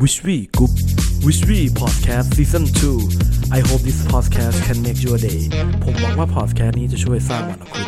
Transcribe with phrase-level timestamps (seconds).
[0.00, 0.70] Wish We Group
[1.22, 5.40] Wish We Podcast Season 2 I hope this podcast can make your day
[5.84, 7.86] ผมหวังว่า podcast นี้จะช่วยสร้างวันของคุณ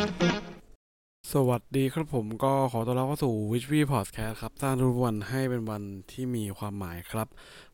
[1.32, 5.82] สวัสดีครับผมก็ขอต้อนรับเข้าสู่ w i s h w e Podcast ครับ สร้างทุกวันให้เป็นวัน
[6.12, 7.27] ที่มีความหมายครับ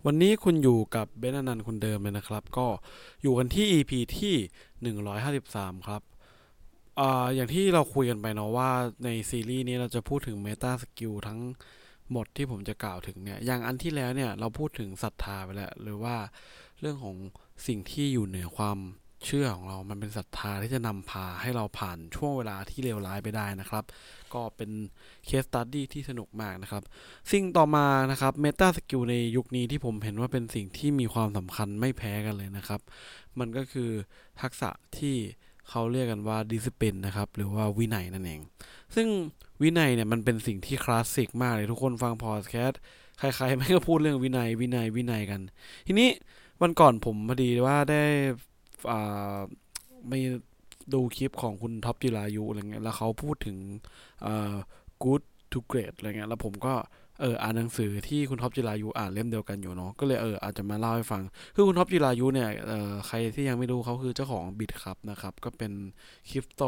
[0.06, 2.66] วันนี้คุณอยู่กับเบนอนันต์คนเดิมเลยนะครับ ก็
[3.22, 4.34] อยู่กันที่ EP ที่
[5.12, 6.02] 153 ครับ
[7.00, 8.70] อ่าอย่างที่เราคุยกันไปเนาะว่า
[9.04, 11.40] ในซีรีส์นี้เราจะพูดถึง Meta Skill ทั้ง
[12.12, 16.16] หมดที่ผมจะกล่าวถึงเนี่ย อย่างอันที่แล้วเนี่ยเราพูดถึงศรัทธาไปแล้วหรือว่า
[16.80, 17.16] เรื่องของ
[17.66, 18.78] สิ่งที่อยู่เหนือความ
[19.24, 23.84] เชื่อของเรา มันเป็นศรัทธาที่จะนำพาให้เราผ่านช่วงเวลาที่เลวร้ายไปได้นะครับ
[24.34, 24.70] ก็เป็น
[25.26, 26.82] case study ที่สนุกมากนะครับ
[27.32, 32.80] สิ่งต่อมานะครับ meta skill ในยุคนี้ที่ผมเห็นว่าเป็นสิ่งที่มีความสำคัญไม่แพ้กันเลยนะครับ
[33.38, 33.90] มันก็คือ
[34.40, 35.16] ทักษะที่
[35.70, 38.40] เขาเรียกกันว่า discipline นะครับ หรือว่าวินัยนั่นเอง
[38.94, 39.06] ซึ่ง
[39.62, 42.80] วินัยเนี่ยมันเป็นสิ่งที่คลาสสิกมากเลยทุกคนฟังพอดแคสต์
[43.18, 45.40] ใครๆไม่ก็พูดเรื่องวินัยวินัยวินัยกัน
[45.86, 46.08] ทีนี้
[46.62, 48.02] วันก่อนผมพอดีว่าได้
[48.90, 49.38] อ่า
[50.08, 50.18] ไป
[50.94, 53.56] ดูคลิปของคุณท็อปจิรายุอะไรเงี้ยแล้วเขาพูดถึง
[54.24, 54.54] อ่า
[55.04, 56.74] good to great อะไรเงี้ยแล้วผมก็
[57.20, 61.22] เอออ่านหนังสือที่คุณท็อปจิรายุอ่านเล่มเดียวกันอยู่เนาะก็เลยเอออาจจะมาเล่าให้ฟัง
[61.54, 65.72] คือคุณท็อปจิรายุเนี่ยเออใครที่ยังไม่รู้เขาคือเจ้าของ Bitkub นะครับ ก็เป็น
[66.30, 66.62] คริปโต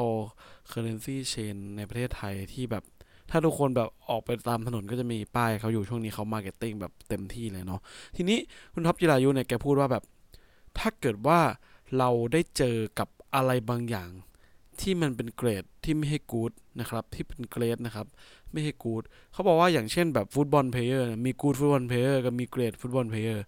[0.69, 2.85] เคอเรนซี exchange ในประเทศไทยที่แบบ
[3.31, 7.81] ถ้าทุกคนแบบออกไปตามถนนก็จะมีป้ายเขาอยู่ช่วงนี้เขา marketing แบบเต็มที่เลยเนาะ
[8.17, 8.39] ทีนี้
[8.75, 10.05] คุณท็อปจิรายุเนี่ยแกพูดว่าแบบ
[10.79, 11.41] ถ้าเกิดว่า
[11.99, 14.11] เราได้เจอกับอะไรบางอย่าง
[14.83, 18.07] ที่มันเป็นเกรดที่ไม่ให้กู๊ดนะครับที่เป็นเกรดนะครับ
[18.51, 19.03] ไม่ให้กู๊ด
[19.33, 23.45] เขาบอกว่าอย่างเช่นแบบฟุตบอลเพลเยอร์มีกู๊ดฟุตบอลเพลเยอร์กับมีเกรดฟุตบอลเพลเยอร์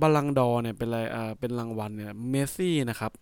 [0.00, 3.12] บาลังดอร์เนี่ยเป็นอะไรอ่าเป็นรางวัลเนี่ยเมสซี่นะครับ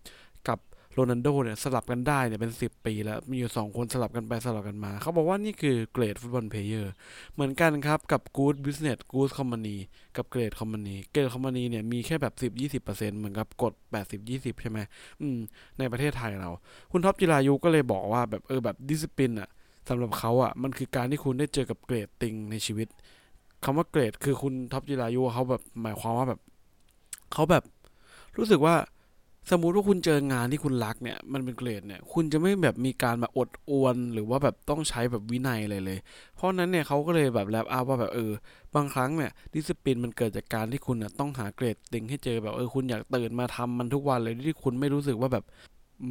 [0.95, 6.93] โรนัลโดเนี่ยสลับกันได้เนี่ยเป็น 10 ปีแล้ว มีอยู่2คนสลับกันไปสลับกันมา เขาบอกว่านี่คือ great football player
[7.33, 9.77] เหมือนกันครับ กับ Good Business Good Company
[10.17, 13.73] กับ great company great company เนี่ยมีแค่แบบ 10-20%เหมือนกับกฎ
[14.19, 14.81] 80-20 ใช่ไหม
[15.21, 15.39] อืม
[15.79, 16.51] ในประเทศไทยเรา
[16.93, 19.49] คุณท็อปจิรายุก็เลยบอกว่าแบบเออแบบ discipline อะ
[19.89, 22.89] สำหรับเขาอะมันคือการที่คุณได้เจอกับ great thing ในชีวิต
[23.65, 26.41] คำว่า great คือคุณท็อปจิรายุเขาแบบหมายความว่าแบบ
[27.33, 27.65] เขาแบบ
[28.39, 28.75] รู้สึกว่า
[29.51, 35.99] สมมุติว่าคุณเจองานที่คุณรักเนี่ยมันเป็น great เนี่ย คุณจะไม่แบบมีการมาอดอวน หรือว่าแบบต้องใช้แบบวินัยอะไรเลย
[36.37, 38.33] เพราะนั้นเนี่ยเขาก็เลยแบบ wrap up ว่าแบบเออ
[38.75, 45.45] บางครั้งเนี่ย discipline มันเกิดจากการที่คุณน่ะต้องหา great thing ให้เจอแบบเออคุณอยากตื่นมาทำมันทุกวันเลยที่คุณไม่รู้สึกว่าแบบ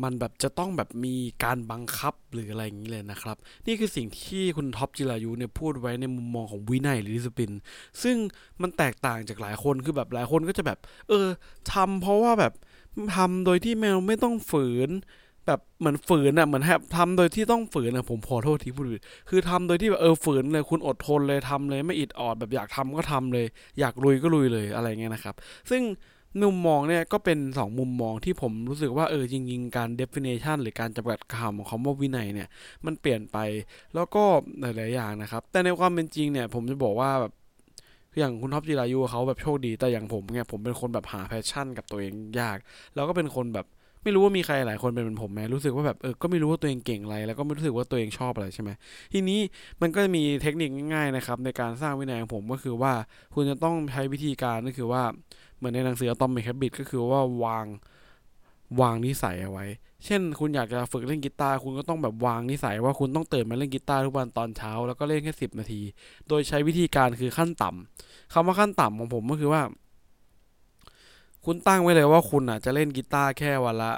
[0.03, 3.37] มันแบบจะต้องแบบมีการบังคับหรืออะไรอย่างนี้เลยนะครับ
[3.67, 7.51] นี่คือสิ่งที่คุณท็อปจิรายุเนี่ยพูดไว้ในมุมมองของวินัยหรือ discipline
[8.03, 8.15] ซึ่ง
[8.61, 11.27] มันแตกต่างจากหลายคนคือแบบหลายคนก็จะแบบ เออ
[11.73, 12.53] ทำเพราะว่าแบบ
[13.16, 14.90] ทำโดยที่แมวไม่ต้องฝืน
[15.46, 23.46] แบบเหมือนฝืนอะเหมือนแบบทำโดยที่ต้องฝืนอะผมขอโทษทีพูดผิดคือทำโดยที่แบบเออฝืนเลยคุณอดทนเลยทำเลยไม่อิดออดแบบอยากทำก็ทำเลย
[23.79, 25.35] อยากลุยก็ลุยเลยอะไรเงี้ยนะครับ
[25.69, 25.81] ซึ่ง
[26.41, 32.47] มุมมองเนี่ยก็เป็น 2 มุมมองที่ผมรู้สึกว่าเออจริง ๆ การ definition หรือการจำกัดคำของคำว่าวินัยเนี่ย
[32.85, 33.38] มันเปลี่ยนไป
[33.96, 34.23] แล้วก็
[34.62, 37.34] หลายๆอย่างนะครับ แต่ในความเป็นจริงเนี่ยผมจะบอกว่าแบบ
[38.11, 42.57] คืออย่างคุณท็อปจิรายุเขาแบบโชคดีแต่อย่างผมเนี่ยผมเป็นคนแบบหาแพชชั่นกับตัวเองยาก
[42.95, 43.66] แล้วก็เป็นคนแบบ
[44.03, 48.69] ไม่รู้ว่ามีใครหลายคนเป็นเหมือนผมไหมรู้สึกว่าแบบเออก็ไม่รู้ว่าตัวเองเก่งอะไร แล้วก็ไม่รู้สึกว่าตัวเองชอบอะไรใช่ไหม
[49.13, 49.39] ทีนี้
[49.81, 52.94] มันก็จะมีเทคนิคง่ายๆนะครับในการสร้างวินัยของผมก็คือว่า
[53.33, 55.03] คุณจะต้องใช้วิธีการก็คือว่า
[55.57, 57.66] เหมือนในหนังสือ Atomic Habit ก็คือว่าวาง
[58.79, 59.65] วางนิสัยเอาไว้
[60.05, 65.81] เช่น คุณอยากจะฝึกเล่นกีตาร์คุณก็ต้องแบบวางนิสัยว่าคุณต้องตื่นมาเล่นกีตาร์ทุกวันตอนเช้า แล้วก็เล่นแค่สิบนาที
[66.27, 69.61] โดยใช้วิธีการคือขั้นต่ำคำว่าขั้นต่ำของผมก็คือว่า
[71.45, 73.91] คุณตั้งไว้เลยว่าคุณอะจะเล่นกีตาร์แค่วันละ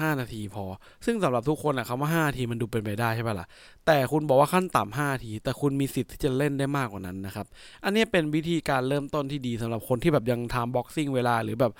[0.00, 0.64] ห้านาทีพอ
[1.04, 3.46] ซึ่งสำหรับทุกคนอะคำว่าห้านาทีมันดูเป็นไปได้ใช่ป่ะล่ะ
[3.86, 7.46] แต่คุณบอกว่าขั้นต่ำห้านาที แต่คุณมีสิทธิ์ที่จะเล่นได้มากกว่านั้นนะครับ
[7.84, 11.72] อันนี้เป็นวิธีการเริ่มต้นที่ดีสำหรับคนที่แบบยังทำบ็อกซิ่งเวลาหรือแบบ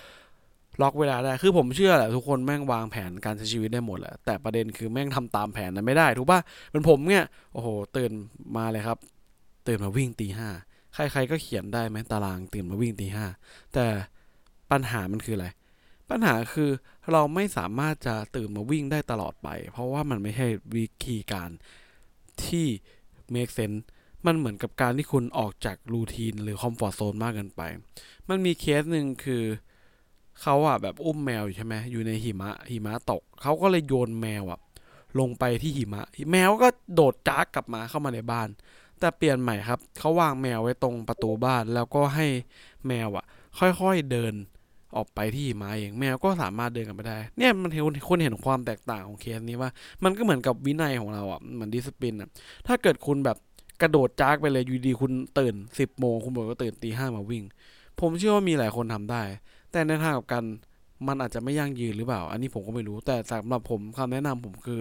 [0.82, 8.12] ล็อกเวลาได้คือผมเชื่อแหละทุกคนแม่งวางแผนการใช้ชีวิตได้หมดแหละแต่ประเด็นคือแม่งทำตามแผนนั้นไม่ได้ ถูกป่ะเป็นผมเนี่ยโอ้โหตื่น
[8.56, 8.98] มาเลยครับ
[9.66, 10.48] ตื่นมาวิ่งตีห้า
[10.94, 13.26] ใครๆก็เขียนได้ไหมตารางตื่นมาวิ่งตีห้า
[13.74, 13.86] แต่
[14.70, 15.48] ปัญหามันคืออะไร
[16.10, 16.70] ปัญหาคือ
[17.12, 21.50] เราไม่สามารถจะตื่นมาวิ่งได้ตลอดไป เพราะว่ามันไม่ใช่วิธีการ
[22.44, 22.66] ที่
[23.34, 23.80] make sense
[24.26, 27.62] มันเหมือนกับการที่คุณออกจากรูทีนหรือคอมฟอร์ทโซนมากเกินไป
[28.28, 29.42] มันมีเคสหนึ่งคือ
[30.42, 34.60] เขาอะแบบอุ้มแมวอยู่ใช่ไหมอยู่ในหิมะหิมะตกเขาก็เลยโยนแมวอะ
[35.20, 36.02] ลงไปที่หิมะ
[36.32, 38.48] แมวก็โดดจากกลับมาเข้ามาในบ้าน
[39.00, 42.26] แต่เปลี่ยนใหม่ครับเขาวางแมวไว้ตรงประตูบ้าน แล้วก็ให้
[42.86, 43.24] แมวอะ
[43.58, 44.34] ค่อยๆเดิน
[44.96, 49.70] ออกไปที่หิมะเองแมวก็สามารถเดินกันไปได้ เนี่ยมันเห็นคนเห็นความแตกต่างของเคสนี้ว่า
[50.04, 52.28] มันก็เหมือนกับวินัยของเราอะเหมือน discipline อะ
[52.66, 53.38] ถ้าเกิดคุณแบบ
[53.82, 57.44] กระโดดจากไปเลยอยู่ดีคุณตื่นสิบโมงคุณบอกว่าตื่นตีห้ามาวิ่ง
[58.00, 59.22] ผมเชื่อว่ามีหลายคนทำได้
[59.72, 60.44] แต่ในทางกับกัน
[61.08, 64.80] มันอาจจะไม่ยั่งยืนหรือเปล่า อันนี้ผมก็ไม่รู้ แต่สำหรับผมคำแนะนำผมคือ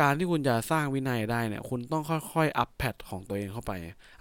[0.00, 3.72] การที่คุณจะสร้างวินัยได้เนี่ย คุณต้องค่อยๆ อัพแพทของตัวเองเข้าไป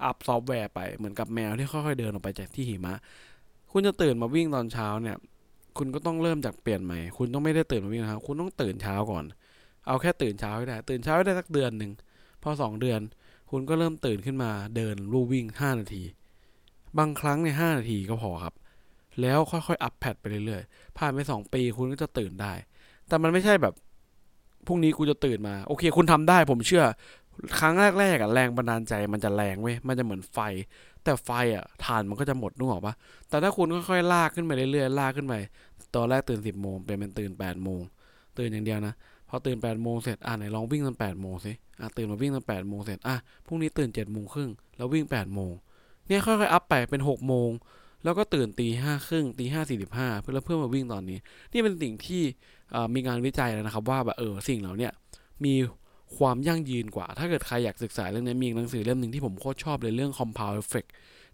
[0.05, 2.95] อัพซอฟต์แวร์ไป เหมือนกับแมวที่ค่อยๆ เดินออกไปจากที่หิมะ
[3.71, 5.17] คุณจะตื่นมาวิ่งตอนเช้าเนี่ย
[5.77, 9.25] คุณก็ต้องเริ่มจากเปลี่ยนใหม่ คุณต้องไม่ได้ตื่นมาวิ่งนะครับ คุณต้องตื่นเช้าก่อน
[9.87, 11.91] เอาแค่ตื่นเช้าให้ได้ ตื่นเช้าให้ได้สักเดือนหนึ่ง
[12.43, 13.01] พอสองเดือน
[13.51, 16.03] คุณก็เริ่มตื่นขึ้นมาเดินลู่วิ่งห้านาที
[16.97, 18.53] บางครั้งในห้านาทีก็พอครับ
[19.21, 22.53] แล้วค่อยๆ อัพแพทไปเรื่อยๆ ผ่านไปสองปีคุณก็จะตื่นได้
[23.07, 23.73] แต่มันไม่ใช่แบบ
[24.67, 26.83] พรุ่งนี้กูจะตื่นมา โอเค คุณทำได้ผมเชื่อ
[27.59, 30.39] ครั้งแรกๆอะแรงบันดาลใจมันจะแรงเว้ย มันจะเหมือนไฟ
[31.03, 32.93] แต่ไฟอะถ่านมันก็จะหมดนึกออกปะ
[33.29, 35.33] แต่ถ้าคุณค่อยๆ ลากขึ้นไปเรื่อยๆ ลากขึ้นไป
[35.95, 37.81] ตอนแรกตื่นสิบโมงเป็นเป็นตื่นแปดโมง
[38.37, 38.93] ตื่นอย่างเดียวนะ
[39.29, 43.15] พอตื่นแปดโมงเสร็จ อะไหนลองวิ่งตอนแปดโมงสิ อะตื่นมาวิ่งตอนแปดโมงเสร็จ อะ
[43.45, 45.51] พรุ่งนี้ตื่นเจ็ดโมงครึ่งแล้ววิ่งแปดโมง
[46.07, 47.49] เนี่ยค่อยๆ อัพไปเป็นหกโมง
[48.03, 51.17] แล้วก็ตื่นตีห้าครึ่งตีห้าสี่สิบห้าเพื่อแล้วเพื่อมาวิ่งตอนนี้
[51.53, 52.21] นี่เป็นสิ่งที่
[52.93, 54.89] มีงานวิจัยแล้วนะครับ ว่าแบบเออสิ่งเหล่านี้
[55.45, 55.53] มี
[56.17, 60.89] ความยั่งยืนกว่า ถ้าเกิดใครอยากศึกษาเรื่องนี้มีหนังสือเล่มหนึ่งที่ผมโคตรชอบเลยเรื่อง compound effect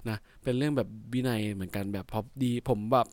[0.10, 3.08] นะเป็นเรื่องแบบวินัยเหมือนกันแบบพอดีผมแบบ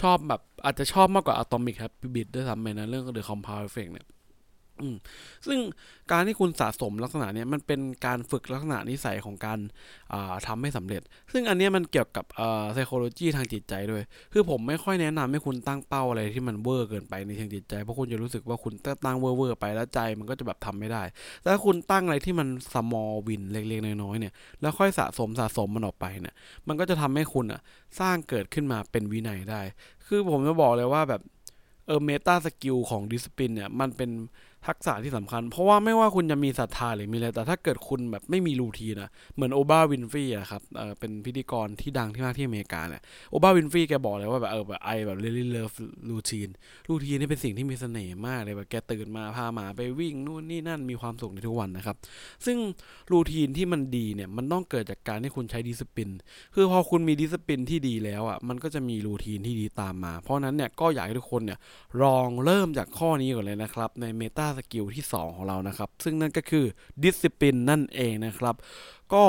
[0.00, 4.06] ชอบแบบอาจจะชอบมากกว่า atomic habit ด้วยซ้ำไปนะเรื่อง the compound effect เนี่ย
[5.46, 5.58] ซึ่ง
[6.12, 9.58] การที่คุณสะสมลักษณะเนี้ยมันเป็นการฝึกลักษณะนิสัยของการ
[10.46, 11.02] ทำให้สำเร็จ
[11.32, 14.02] ซึ่งอันนี้มันเกี่ยวกับเอ่อ psychology ทางจิตใจด้วย
[14.32, 21.02] คือผมไม่ค่อยแนะนำให้คุณตั้งเป้าอะไรที่มันเวอร์เกินไปในทางจิตใจ เพราะคุณจะรู้สึกว่าคุณตั้งเวอร์เวอร์ไปแล้วใจมันก็จะแบบทำไม่ได้
[21.40, 26.34] แต่ถ้าคุณตั้งอะไรที่มัน small win เล็กๆน้อยๆเนี่ย แล้วค่อยสะสมสะสมมันออกไปเนี่ย
[26.68, 27.60] มันก็จะทำให้คุณอะ
[28.00, 29.60] สร้างเกิดขึ้นมาเป็นวินัยได้
[30.06, 31.22] คือผมจะบอกเลยว่าแบบ
[31.86, 34.10] เออ meta skill ของ discipline เนี่ยมันเป็น
[34.66, 45.72] ทักษะที่สำคัญ เพราะว่าไม่ว่าคุณจะมีศรัทธาหรือมีอะไร แต่ถ้าเกิดคุณแบบไม่มี routine อะเหมือน Oprah Winfrey อะครับเออเป็นพิธีกรที่ดังที่มากที่อเมริกาเนี่ย Oprah Winfrey แกบอกเลยว่าแบบเออแบบ I แบบ really love
[46.10, 46.48] routine
[46.88, 51.96] routine นี่เป็นสิ่งที่มีเสน่ห์มากเลยแบบแกตื่นมาพาหมาไปวิ่งนู่นนี่นั่นมีความสุขในทุกวันนะครับ
[52.46, 52.58] ซึ่ง
[53.12, 56.10] routine ที่มันดีเนี่ยมันต้องเกิดจากการที่คุณใช้ discipline
[56.54, 61.58] คือพอคุณมี discipline ที่ดีแล้วอะมันก็จะมี routine ที่ดีตามมา เพราะนั้นเนี่ยก็อยากให้ทุกคนเนี่ย
[62.02, 66.64] ลองเริ่มจากข้อนี้ก่อนเลยนะครับใน meta skill ที่ 2 ของเรานะครับ ซึ่งนั่นก็คือ
[67.02, 68.54] discipline นั่นเองนะครับ
[69.12, 69.24] ก็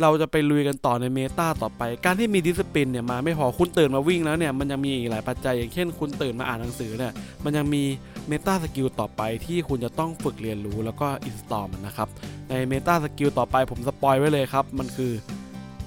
[0.00, 7.12] เราจะไปลุยกันต่อใน meta ต่อไป การที่มี discipline เนี่ยมาไม่พอคุณตื่นมาวิ่งแล้วเนี่ยมันยังมีอีกหลายปัจจัย อย่างเช่น คุณตื่นมาอ่านหนังสือเนี่ย
[7.44, 7.82] มันยังมี
[8.28, 12.08] meta skill ต่อไปที่คุณจะต้องฝึกเรียนรู้แล้วก็ install มันนะครับ
[12.48, 15.12] ใน meta skill ต่อไปผม spoil ไว้เลยครับ มันคือ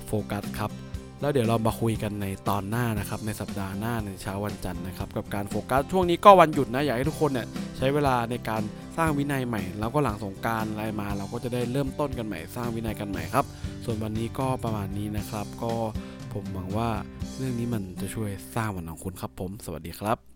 [0.07, 0.82] โฟกัสครับ
[1.23, 7.47] แล้วเดี๋ยวเรามาคุยกันในตอนหน้านะครับในสัปดาห์หน้าในเช้าวันจันทร์นะครับกับการโฟกัสช่วงนี้ก็วันหยุดนะอยากให้ทุกคนเนี่ย
[7.77, 8.61] ใช้เวลาในการ
[8.97, 13.45] สร้างวินัยใหม่ แล้วก็หลังสงกรานต์อะไรมา เราก็จะได้เริ่มต้นกันใหม่ สร้างวินัยกันใหม่ครับ
[13.85, 15.73] ส่วนวันนี้ก็ประมาณนี้นะครับ ก็
[16.33, 16.89] ผมหวังว่า
[17.37, 20.32] เรื่องนี้มันจะช่วยสร้างวันของคุณครับผม สวัสดีครับ